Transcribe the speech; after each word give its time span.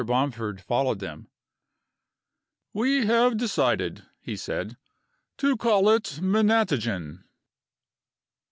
Bomford 0.03 0.61
followed 0.61 0.97
them. 0.97 1.27
"We 2.73 3.05
have 3.05 3.37
decided," 3.37 4.01
he 4.19 4.35
said, 4.35 4.75
"to 5.37 5.55
call 5.55 5.91
it 5.91 6.17
Menatogen." 6.23 7.23